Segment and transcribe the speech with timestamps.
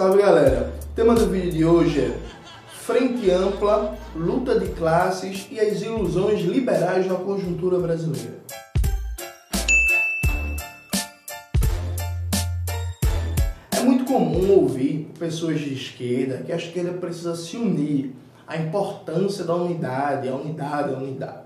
[0.00, 0.72] Salve galera!
[0.82, 2.18] O tema do vídeo de hoje é
[2.70, 8.38] Frente ampla, luta de classes e as ilusões liberais na conjuntura brasileira.
[13.72, 18.14] É muito comum ouvir pessoas de esquerda que a esquerda precisa se unir,
[18.46, 21.42] a importância da unidade, a unidade, a unidade.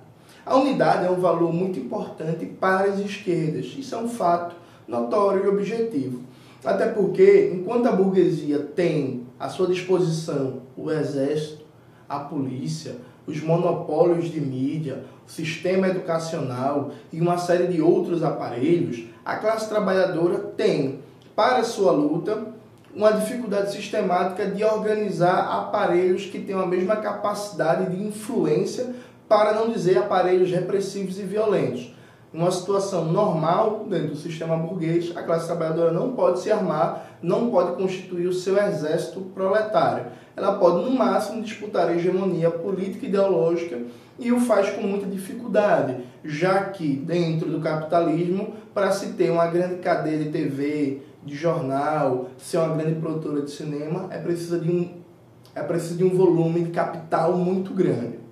[0.46, 4.54] A unidade é um valor muito importante para as esquerdas, isso é um fato
[4.86, 6.22] notório e objetivo.
[6.64, 11.62] Até porque, enquanto a burguesia tem à sua disposição o exército,
[12.08, 12.96] a polícia,
[13.26, 19.68] os monopólios de mídia, o sistema educacional e uma série de outros aparelhos, a classe
[19.68, 21.00] trabalhadora tem,
[21.36, 22.46] para sua luta,
[22.94, 28.94] uma dificuldade sistemática de organizar aparelhos que tenham a mesma capacidade de influência,
[29.28, 31.94] para não dizer aparelhos repressivos e violentos
[32.34, 37.48] uma situação normal dentro do sistema burguês, a classe trabalhadora não pode se armar, não
[37.48, 40.06] pode constituir o seu exército proletário.
[40.36, 43.78] Ela pode, no máximo, disputar a hegemonia política e ideológica
[44.18, 49.46] e o faz com muita dificuldade, já que dentro do capitalismo, para se ter uma
[49.46, 54.70] grande cadeia de TV, de jornal, ser uma grande produtora de cinema, é preciso de
[54.70, 54.90] um,
[55.54, 58.23] é preciso de um volume de capital muito grande.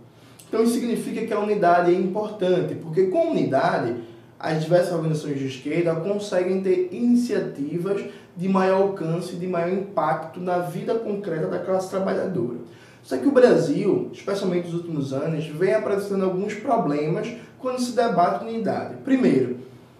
[0.52, 3.94] Então isso significa que a unidade é importante, porque com unidade
[4.38, 8.04] as diversas organizações de esquerda conseguem ter iniciativas
[8.36, 12.58] de maior alcance, de maior impacto na vida concreta da classe trabalhadora.
[13.02, 18.44] Só que o Brasil, especialmente nos últimos anos, vem apresentando alguns problemas quando se debate
[18.44, 18.96] unidade.
[19.02, 19.56] Primeiro,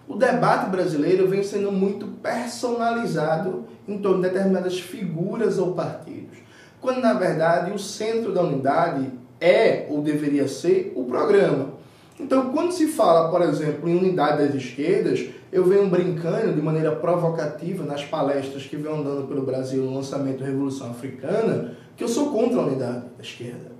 [0.07, 6.37] o debate brasileiro vem sendo muito personalizado em torno de determinadas figuras ou partidos,
[6.79, 11.73] quando na verdade o centro da unidade é ou deveria ser o programa.
[12.17, 16.95] Então, quando se fala, por exemplo, em unidade das esquerdas, eu venho brincando de maneira
[16.95, 22.07] provocativa nas palestras que venho andando pelo Brasil no lançamento da Revolução Africana, que eu
[22.07, 23.73] sou contra a unidade da esquerda.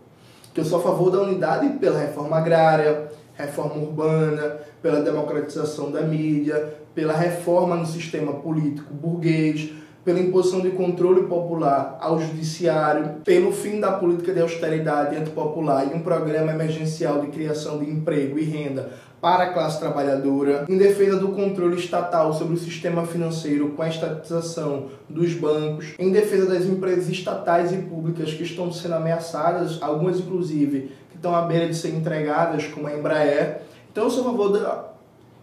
[0.54, 6.02] Que eu sou a favor da unidade pela reforma agrária, reforma urbana, pela democratização da
[6.02, 9.72] mídia, pela reforma no sistema político burguês,
[10.04, 15.96] pela imposição de controle popular ao judiciário, pelo fim da política de austeridade antipopular e
[15.96, 21.16] um programa emergencial de criação de emprego e renda para a classe trabalhadora, em defesa
[21.16, 26.66] do controle estatal sobre o sistema financeiro com a estatização dos bancos, em defesa das
[26.66, 31.76] empresas estatais e públicas que estão sendo ameaçadas, algumas inclusive que estão à beira de
[31.76, 33.62] ser entregadas, como a Embraer.
[33.90, 34.94] Então eu sou a favor da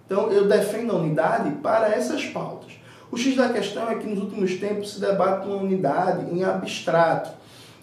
[0.05, 2.80] então eu defendo a unidade para essas pautas.
[3.13, 7.31] O X da questão é que nos últimos tempos se debate uma unidade em abstrato.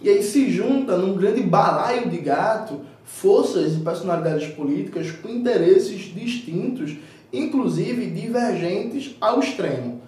[0.01, 6.13] E aí se junta num grande balaio de gato forças e personalidades políticas com interesses
[6.13, 6.95] distintos,
[7.31, 10.01] inclusive divergentes ao extremo.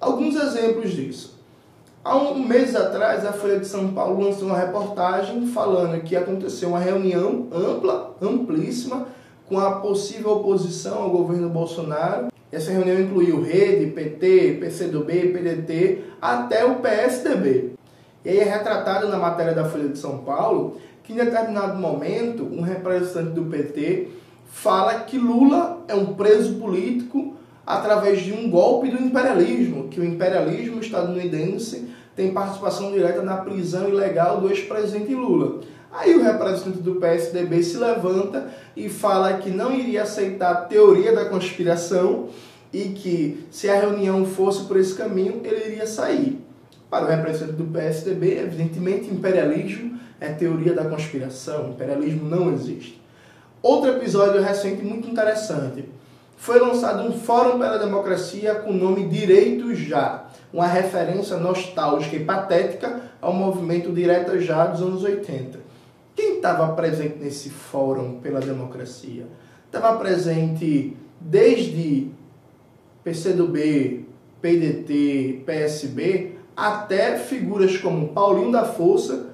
[0.00, 1.34] Alguns exemplos disso.
[2.02, 6.70] Há um mês atrás, a Folha de São Paulo lançou uma reportagem falando que aconteceu
[6.70, 9.06] uma reunião ampla, amplíssima,
[9.46, 16.64] com a possível oposição ao governo Bolsonaro essa reunião incluiu Rede, PT, PCdoB, PDT, até
[16.64, 17.72] o PSDB.
[18.24, 22.44] E aí é retratado na matéria da Folha de São Paulo que em determinado momento
[22.44, 24.08] um representante do PT
[24.46, 27.34] fala que Lula é um preso político
[27.66, 33.88] através de um golpe do imperialismo, que o imperialismo estadunidense tem participação direta na prisão
[33.88, 35.60] ilegal do ex-presidente Lula.
[35.94, 41.14] Aí o representante do PSDB se levanta e fala que não iria aceitar a teoria
[41.14, 42.30] da conspiração
[42.72, 46.44] e que se a reunião fosse por esse caminho, ele iria sair.
[46.90, 53.00] Para o representante do PSDB, evidentemente, imperialismo é teoria da conspiração, imperialismo não existe.
[53.62, 55.88] Outro episódio recente muito interessante.
[56.36, 62.24] Foi lançado um Fórum pela Democracia com o nome Direitos Já, uma referência nostálgica e
[62.24, 65.73] patética ao movimento Direta Já dos anos 80.
[66.44, 69.26] Estava presente nesse Fórum pela Democracia?
[69.64, 72.10] Estava presente desde
[73.02, 74.04] PCdoB,
[74.42, 79.30] PDT, PSB, até figuras como Paulinho da Força,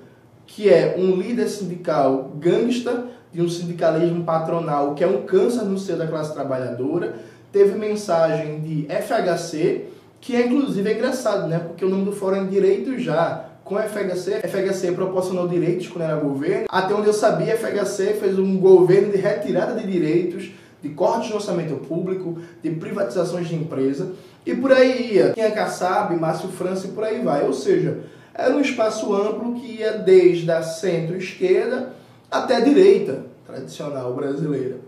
[0.46, 5.76] que é um líder sindical gangsta de um sindicalismo patronal que é um câncer no
[5.76, 7.16] seio da classe trabalhadora,
[7.50, 9.86] teve mensagem de FHC,
[10.20, 11.58] que é inclusive engraçado, né?
[11.58, 14.34] Porque o nome do fórum é Direito Já, com a FHC.
[14.34, 16.66] A FHC proporcionou direitos quando era governo.
[16.68, 20.50] Até onde eu sabia, a FHC fez um governo de retirada de direitos,
[20.82, 24.12] de cortes no orçamento público, de privatizações de empresa.
[24.44, 25.34] E por aí ia.
[25.36, 27.46] É Kassab, Márcio França e por aí vai.
[27.46, 28.00] Ou seja,
[28.34, 31.92] era um espaço amplo que ia desde a centro-esquerda
[32.28, 34.78] até a direita tradicional brasileira.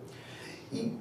[0.72, 0.92] E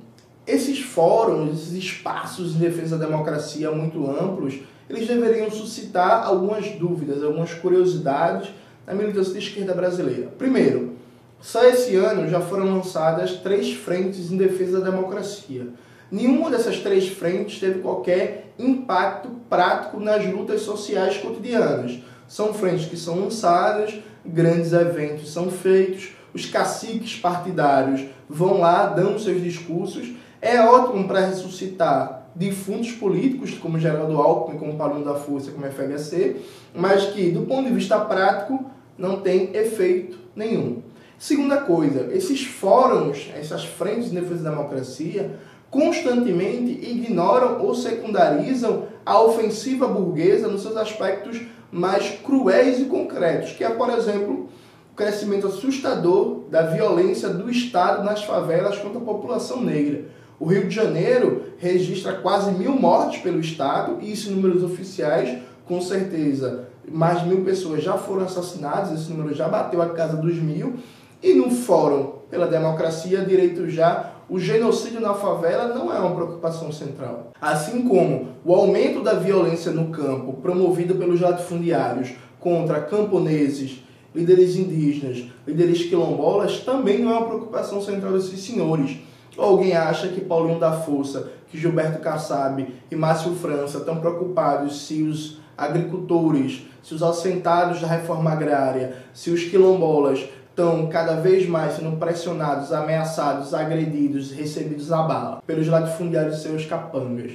[0.46, 4.60] esses fóruns, esses espaços de defesa da democracia muito amplos,
[4.92, 8.50] eles deveriam suscitar algumas dúvidas, algumas curiosidades
[8.86, 10.28] na militância de esquerda brasileira.
[10.38, 10.96] Primeiro,
[11.40, 15.68] só esse ano já foram lançadas três frentes em defesa da democracia.
[16.12, 22.00] Nenhuma dessas três frentes teve qualquer impacto prático nas lutas sociais cotidianas.
[22.28, 29.20] São frentes que são lançadas, grandes eventos são feitos, os caciques partidários vão lá dando
[29.20, 30.12] seus discursos.
[30.42, 36.38] É ótimo para ressuscitar defuntos políticos, como Geraldo Alckmin, como Paulinho da Força, como FHC,
[36.74, 38.66] mas que, do ponto de vista prático,
[38.98, 40.82] não tem efeito nenhum.
[41.18, 45.40] Segunda coisa, esses fóruns, essas frentes de defesa da democracia,
[45.70, 51.42] constantemente ignoram ou secundarizam a ofensiva burguesa nos seus aspectos
[51.72, 54.50] mais cruéis e concretos, que é, por exemplo,
[54.92, 60.06] o crescimento assustador da violência do Estado nas favelas contra a população negra.
[60.42, 65.38] O Rio de Janeiro registra quase mil mortes pelo Estado, e isso em números oficiais,
[65.68, 70.18] com certeza, mais de mil pessoas já foram assassinadas, esse número já bateu a casa
[70.18, 70.78] dos mil,
[71.22, 76.72] e no Fórum pela Democracia, Direito Já, o genocídio na favela não é uma preocupação
[76.72, 77.34] central.
[77.40, 83.84] Assim como o aumento da violência no campo, promovido pelos latifundiários contra camponeses,
[84.16, 88.98] líderes indígenas, líderes quilombolas, também não é uma preocupação central desses senhores.
[89.38, 94.86] Ou alguém acha que Paulinho da Força, que Gilberto Kassab e Márcio França estão preocupados
[94.86, 101.48] se os agricultores, se os assentados da reforma agrária, se os quilombolas estão cada vez
[101.48, 107.34] mais sendo pressionados, ameaçados, agredidos, recebidos a bala pelos latifundiários seus capangas.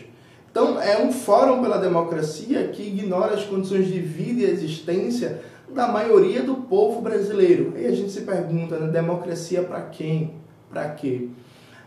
[0.50, 5.88] Então, é um fórum pela democracia que ignora as condições de vida e existência da
[5.88, 7.74] maioria do povo brasileiro.
[7.76, 10.34] E a gente se pergunta, né, democracia para quem?
[10.70, 11.28] Para quê?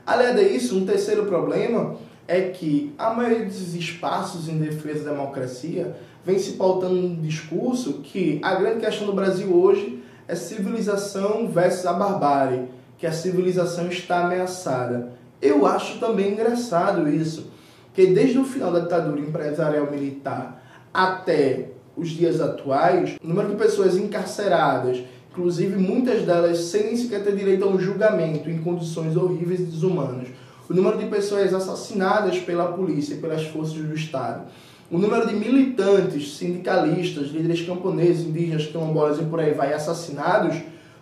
[0.09, 1.95] Além disso, um terceiro problema
[2.27, 5.95] é que a maioria desses espaços em defesa da democracia
[6.25, 11.85] vem se pautando um discurso que a grande questão do Brasil hoje é civilização versus
[11.85, 15.11] a barbárie, que a civilização está ameaçada.
[15.39, 17.51] Eu acho também engraçado isso,
[17.93, 20.59] que desde o final da ditadura empresarial militar
[20.91, 27.35] até os dias atuais, o número de pessoas encarceradas, inclusive muitas delas sem sequer ter
[27.35, 30.27] direito a um julgamento em condições horríveis e desumanas,
[30.69, 34.43] o número de pessoas assassinadas pela polícia e pelas forças do Estado,
[34.91, 40.55] o número de militantes, sindicalistas, líderes camponeses, indígenas, quilombolas e por aí vai assassinados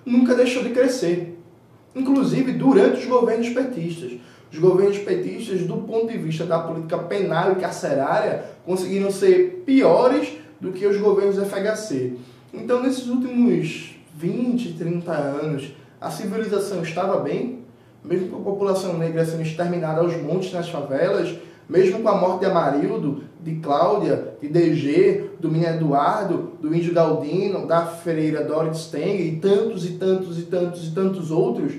[0.06, 1.38] nunca deixou de crescer.
[1.96, 4.14] Inclusive durante os governos petistas.
[4.52, 10.34] Os governos petistas, do ponto de vista da política penal e carcerária, conseguiram ser piores
[10.60, 12.14] do que os governos FHC.
[12.54, 17.60] Então, nesses últimos 20, 30 anos, a civilização estava bem,
[18.04, 21.36] mesmo com a população negra sendo exterminada aos montes nas favelas,
[21.70, 26.94] mesmo com a morte de Amarildo, de Cláudia, de DG, do Minha Eduardo, do Índio
[26.94, 31.74] Galdino, da Freira Dorothy Steng e tantos e tantos e tantos e tantos outros,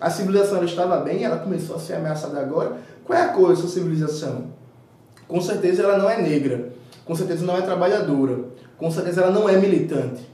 [0.00, 2.78] a civilização estava bem, ela começou a ser ameaçada agora.
[3.04, 4.46] Qual é a cor dessa civilização?
[5.28, 6.72] Com certeza ela não é negra,
[7.04, 8.40] com certeza não é trabalhadora,
[8.76, 10.33] com certeza ela não é militante.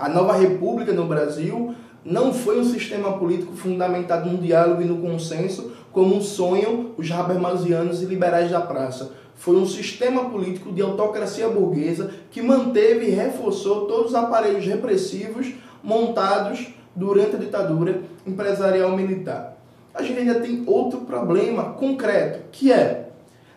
[0.00, 4.96] A nova república no Brasil não foi um sistema político fundamentado no diálogo e no
[4.96, 9.12] consenso, como sonham os habermasianos e liberais da praça.
[9.34, 15.52] Foi um sistema político de autocracia burguesa que manteve e reforçou todos os aparelhos repressivos
[15.84, 19.58] montados durante a ditadura empresarial militar.
[19.92, 23.10] A gente ainda tem outro problema concreto, que é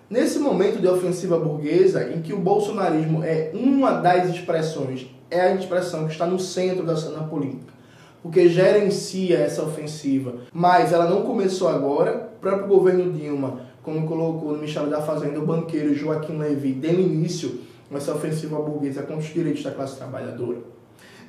[0.09, 5.56] nesse momento de ofensiva burguesa em que o bolsonarismo é uma das expressões, é a
[5.56, 7.74] expressão que está no centro da cena política
[8.24, 10.36] porque gerencia essa ofensiva.
[10.53, 12.32] Mas ela não começou agora.
[12.38, 17.00] O próprio governo Dilma, como colocou no Ministério da Fazenda o banqueiro Joaquim Levy, deu
[17.00, 17.60] início
[17.94, 20.58] essa ofensiva burguesa contra os direitos da classe trabalhadora.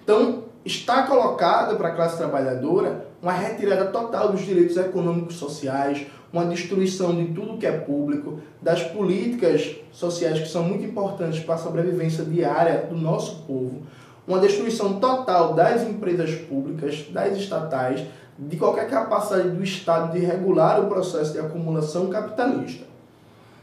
[0.02, 6.46] Então, está colocada para a classe trabalhadora uma retirada total dos direitos econômicos sociais, uma
[6.46, 11.58] destruição de tudo que é público, das políticas sociais que são muito importantes para a
[11.58, 13.82] sobrevivência diária do nosso povo,
[14.26, 18.04] uma destruição total das empresas públicas, das estatais,
[18.36, 22.84] de qualquer capacidade do Estado de regular o processo de acumulação capitalista.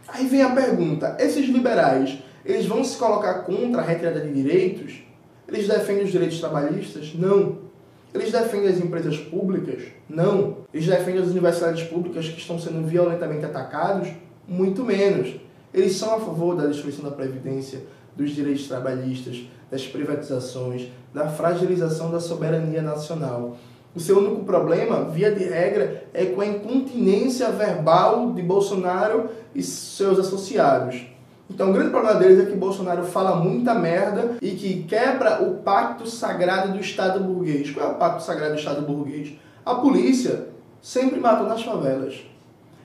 [0.07, 5.03] Aí vem a pergunta: esses liberais, eles vão se colocar contra a retirada de direitos?
[5.45, 7.13] Eles defendem os direitos trabalhistas?
[7.15, 7.69] Não.
[8.13, 9.83] Eles defendem as empresas públicas?
[10.09, 10.57] Não.
[10.73, 14.09] Eles defendem as universidades públicas que estão sendo violentamente atacados?
[14.47, 15.35] Muito menos.
[15.73, 17.83] Eles são a favor da destruição da Previdência,
[18.15, 23.57] dos direitos trabalhistas, das privatizações, da fragilização da soberania nacional.
[23.95, 29.61] O seu único problema, via de regra, é com a incontinência verbal de Bolsonaro e
[29.61, 31.05] seus associados.
[31.53, 35.55] Então o grande problema deles é que Bolsonaro fala muita merda e que quebra o
[35.55, 37.71] pacto sagrado do Estado burguês.
[37.71, 39.33] Qual é o pacto sagrado do Estado burguês?
[39.65, 40.47] A polícia
[40.81, 42.21] sempre matou nas favelas.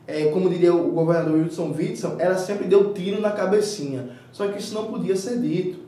[0.06, 4.10] É, como diria o governador Wilson Witson, ela sempre deu tiro na cabecinha.
[4.32, 5.78] Só que isso não podia ser dito.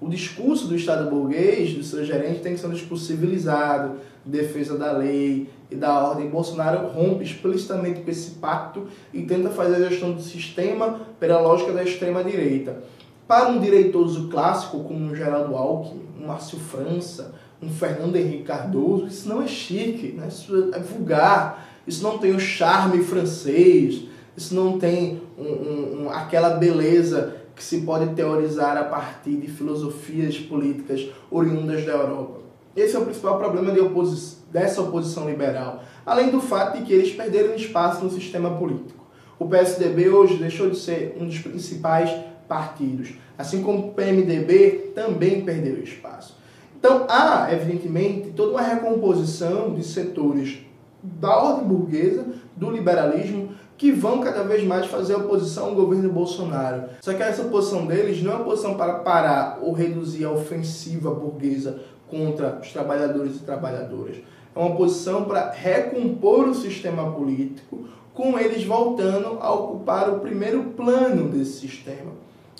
[0.00, 4.76] O discurso do Estado burguês, do seu gerente, tem que ser um discurso civilizado, defesa
[4.76, 6.28] da lei e da ordem.
[6.28, 11.72] Bolsonaro rompe explicitamente com esse pacto e tenta fazer a gestão do sistema pela lógica
[11.72, 12.82] da extrema-direita.
[13.26, 19.06] Para um direitoso clássico como um Geraldo Alckmin, um Márcio França, um Fernando Henrique Cardoso,
[19.06, 20.28] isso não é chique, né?
[20.28, 24.04] isso é vulgar, isso não tem o charme francês,
[24.36, 29.48] isso não tem um, um, um, aquela beleza que se pode teorizar a partir de
[29.48, 32.35] filosofias políticas oriundas da Europa.
[32.76, 36.92] Esse é o principal problema de oposi dessa oposição liberal, além do fato de que
[36.92, 39.06] eles perderam espaço no sistema político.
[39.38, 42.10] O PSDB hoje deixou de ser um dos principais
[42.46, 46.36] partidos, assim como o PMDB também perdeu espaço.
[46.78, 50.58] Então há, evidentemente, toda uma recomposição de setores
[51.02, 56.84] da ordem burguesa, do liberalismo, que vão cada vez mais fazer oposição ao governo Bolsonaro.
[57.02, 61.10] Só que essa oposição deles não é uma oposição para parar ou reduzir a ofensiva
[61.10, 64.16] burguesa contra os trabalhadores e trabalhadoras.
[64.54, 70.64] É uma oposição para recompor o sistema político, com eles voltando a ocupar o primeiro
[70.76, 72.12] plano desse sistema.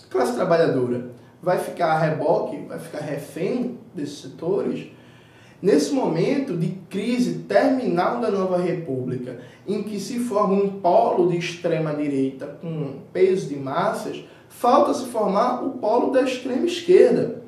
[0.04, 1.10] A classe trabalhadora
[1.42, 4.88] vai ficar a reboque, vai ficar refém desses setores
[5.60, 11.38] Nesse momento de crise terminal da nova república, em que se forma um polo de
[11.38, 17.42] extrema direita com peso de massas, falta se formar o polo da extrema esquerda.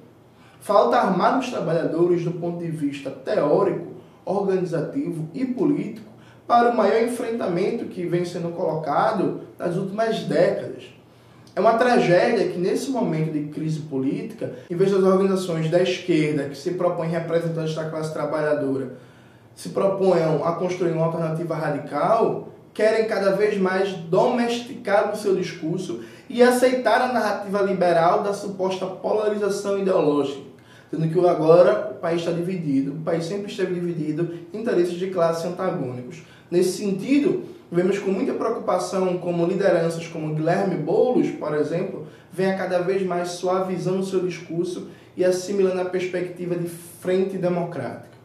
[0.61, 3.87] Falta armar os trabalhadores do ponto de vista teórico,
[4.25, 6.09] organizativo e político
[6.47, 10.85] para o maior enfrentamento que vem sendo colocado nas últimas décadas.
[11.55, 16.45] É uma tragédia que, nesse momento de crise política, em vez das organizações da esquerda,
[16.45, 18.97] que se propõem representantes da classe trabalhadora,
[19.55, 26.01] se proponham a construir uma alternativa radical, querem cada vez mais domesticar o seu discurso
[26.29, 30.48] e aceitar a narrativa liberal da suposta polarização ideológica.
[30.91, 35.47] Sendo que agora o país está dividido, o país sempre esteve dividido interesses de classe
[35.47, 36.23] antagônicos.
[36.51, 42.79] Nesse sentido, Vemos com muita preocupação como lideranças como Guilherme Boulos, por exemplo, venha cada
[42.79, 48.17] vez mais suavizando seu discurso e assimilando a perspectiva de frente democrática.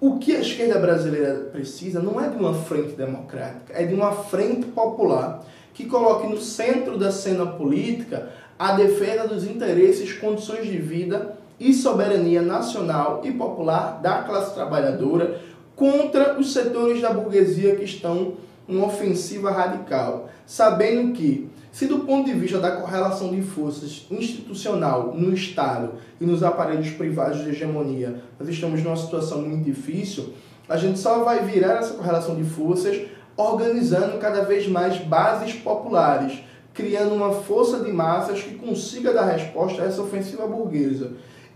[0.00, 4.10] O que a esquerda brasileira precisa não é de uma frente democrática, é de uma
[4.10, 10.76] frente popular que coloque no centro da cena política a defesa dos interesses, condições de
[10.76, 11.38] vida
[11.68, 15.40] e soberania nacional e popular da classe trabalhadora
[15.76, 18.34] contra os setores da burguesia que estão
[18.68, 25.14] uma ofensiva radical, sabendo que, se do ponto de vista da correlação de forças institucional
[25.14, 30.32] no Estado e nos aparelhos privados de hegemonia, nós estamos numa situação muito difícil,
[30.68, 33.00] a gente só vai virar essa correlação de forças
[33.36, 36.40] organizando cada vez mais bases populares,
[36.74, 41.12] criando uma força de massas que consiga dar resposta a essa ofensiva burguesa.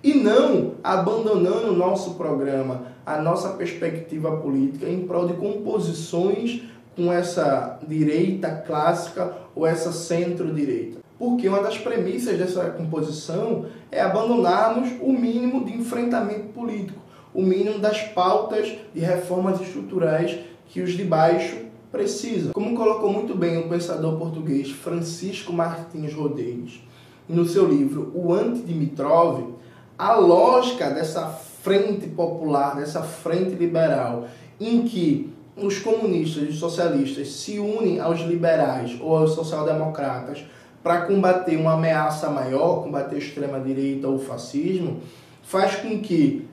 [0.07, 6.63] E não abandonando o nosso programa, a nossa perspectiva política em prol de composições
[6.95, 11.01] com essa direita clássica ou essa centro-direita.
[11.19, 17.01] Porque uma das premissas dessa composição é abandonarmos o mínimo de enfrentamento político,
[17.35, 21.57] o mínimo das pautas de reformas estruturais que os de baixo
[21.91, 22.53] precisam.
[22.53, 26.81] Como colocou muito bem o pensador português Francisco Martins Rodrigues
[27.29, 29.57] no seu livro O Anti-Dimitrov,
[29.99, 34.27] a lógica dessa frente popular, dessa frente liberal,
[34.61, 40.45] em que os comunistas e os socialistas se unem aos liberais ou aos social-democratas
[40.83, 45.01] para combater uma ameaça maior, combater a extrema-direita ou o fascismo,
[45.43, 46.47] faz com que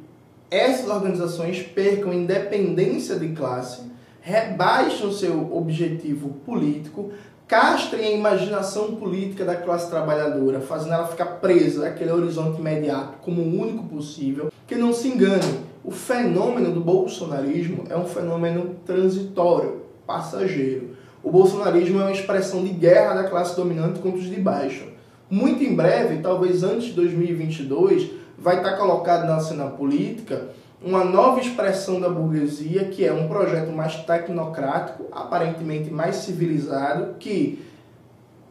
[0.49, 3.81] essas organizações percam independência de classe,
[4.21, 7.11] rebaixem o seu objetivo político,
[7.47, 13.41] castrem a imaginação política da classe trabalhadora, fazendo ela ficar presa àquele horizonte imediato como
[13.41, 14.51] o único possível.
[14.65, 20.91] Que não se engane, o fenômeno do bolsonarismo é um fenômeno transitório, passageiro.
[21.21, 24.85] O bolsonarismo é uma expressão de guerra da classe dominante contra os de baixo.
[25.29, 30.49] Muito em breve, talvez antes de 2022, vai estar colocado na cena política
[30.83, 37.63] uma nova expressão da burguesia, que é um projeto mais tecnocrático, aparentemente mais civilizado, que,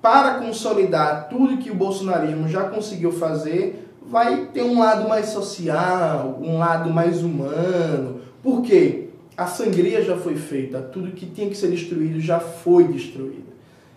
[0.00, 6.38] para consolidar tudo que o bolsonarismo já conseguiu fazer, vai ter um lado mais social,
[6.42, 8.22] um lado mais humano.
[8.42, 9.08] Por quê?
[9.36, 13.52] A sangria já foi feita, tudo que tinha que ser destruído já foi destruído.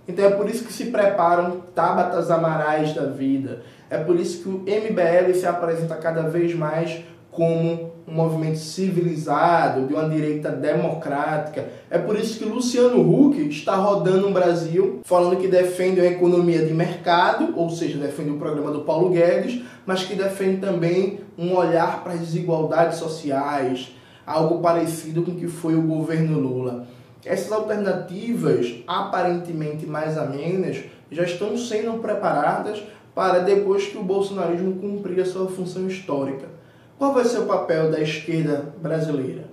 [0.07, 3.63] Então é por isso que se preparam Tabatas Amarais da vida.
[3.89, 7.03] É por isso que o MBL se apresenta cada vez mais
[7.35, 11.67] como um movimento civilizado, de uma direita democrática.
[11.89, 16.65] É por isso que Luciano Huck está rodando no Brasil, falando que defende a economia
[16.65, 21.55] de mercado, ou seja, defende o programa do Paulo Guedes, mas que defende também um
[21.55, 26.87] olhar para as desigualdades sociais, algo parecido com o que foi o governo Lula.
[27.25, 30.77] Essas alternativas, aparentemente mais amenas,
[31.11, 32.83] já estão sendo preparadas
[33.15, 36.55] para depois que o bolsonarismo cumprir a sua função histórica.
[36.97, 39.49] Qual vai ser o papel da esquerda brasileira?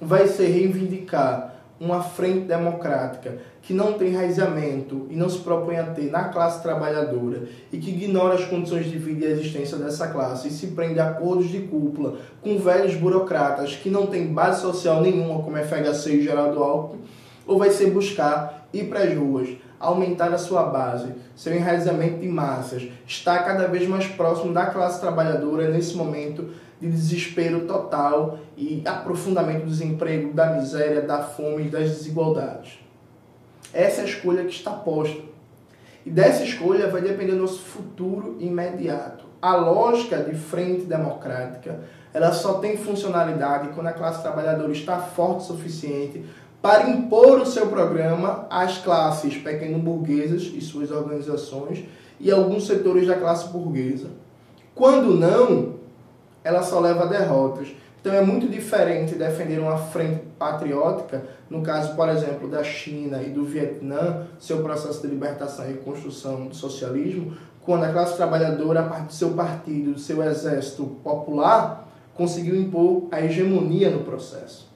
[0.00, 5.86] Vai ser reivindicar uma frente democrática que não tem raizamento e não se propõe a
[5.86, 10.46] ter na classe trabalhadora e que ignora as condições de vida e existência dessa classe
[10.46, 15.02] e se prende a acordos de cúpula com velhos burocratas que não têm base social
[15.02, 17.02] nenhuma, como FHC e Geraldo Alckmin,
[17.46, 22.28] ou vai ser buscar ir para as ruas, aumentar a sua base, seu enraizamento de
[22.28, 26.48] massas, estar cada vez mais próximo da classe trabalhadora nesse momento
[26.80, 32.78] de desespero total e aprofundamento do desemprego, da miséria, da fome e das desigualdades.
[33.72, 35.20] Essa é a escolha que está posta.
[36.04, 39.24] E dessa escolha vai depender do nosso futuro imediato.
[39.40, 41.80] A lógica de frente democrática,
[42.12, 46.24] ela só tem funcionalidade quando a classe trabalhadora está forte o suficiente
[46.62, 51.84] para impor o seu programa às classes pequeno-burguesas e suas organizações
[52.18, 54.08] e alguns setores da classe burguesa.
[54.74, 55.75] Quando não,
[56.46, 57.68] ela só leva a derrotas.
[58.00, 63.30] Então é muito diferente defender uma frente patriótica, no caso, por exemplo, da China e
[63.30, 68.84] do Vietnã, seu processo de libertação e construção do socialismo, quando a classe trabalhadora, a
[68.84, 74.70] partir do seu partido, do seu exército popular, conseguiu impor a hegemonia no processo.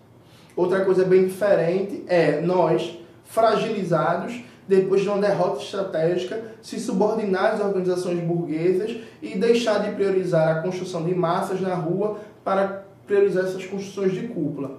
[0.56, 7.60] Outra coisa bem diferente é nós, fragilizados, depois de uma derrota estratégica, se subordinar às
[7.60, 13.66] organizações burguesas e deixar de priorizar a construção de massas na rua para priorizar essas
[13.66, 14.78] construções de cúpula.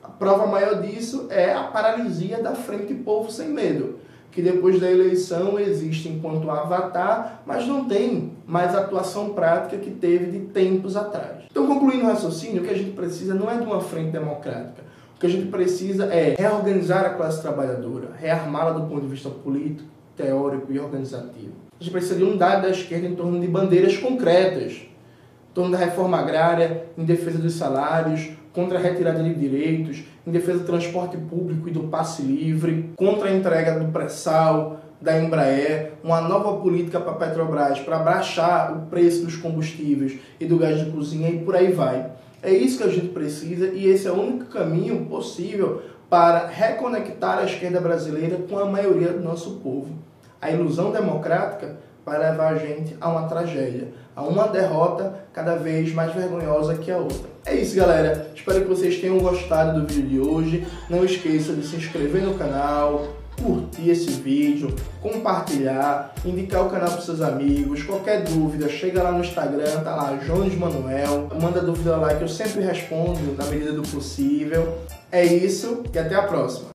[0.00, 3.98] A prova maior disso é a paralisia da Frente Povo Sem Medo,
[4.30, 10.30] que depois da eleição existe enquanto avatar, mas não tem mais atuação prática que teve
[10.30, 11.42] de tempos atrás.
[11.50, 14.91] Então, concluindo o raciocínio, o que a gente precisa não é de uma frente democrática,
[15.22, 19.88] que a gente precisa é reorganizar a classe trabalhadora, rearmá-la do ponto de vista político,
[20.16, 21.52] teórico e organizativo.
[21.78, 25.78] A gente precisa de unidade da esquerda em torno de bandeiras concretas, em torno da
[25.78, 31.16] reforma agrária, em defesa dos salários, contra a retirada de direitos, em defesa do transporte
[31.16, 36.98] público e do passe livre, contra a entrega do pré-sal, da Embraer, uma nova política
[36.98, 41.38] para a Petrobras para baixar o preço dos combustíveis e do gás de cozinha e
[41.44, 42.10] por aí vai.
[42.42, 47.38] É isso que a gente precisa e esse é o único caminho possível para reconectar
[47.38, 49.94] a esquerda brasileira com a maioria do nosso povo.
[50.40, 55.94] A ilusão democrática vai levar a gente a uma tragédia, a uma derrota cada vez
[55.94, 57.30] mais vergonhosa que a outra.
[57.46, 58.26] É isso, galera.
[58.34, 60.66] Espero que vocês tenham gostado do vídeo de hoje.
[60.90, 63.06] Não esqueça de se inscrever no canal,
[63.40, 67.82] curtir esse vídeo, compartilhar, indicar o canal para seus amigos.
[67.82, 71.28] Qualquer dúvida, chega lá no Instagram, tá lá, Jones Manuel.
[71.40, 74.78] Manda dúvida lá que eu sempre respondo na medida do possível.
[75.10, 76.70] É isso e até a próxima.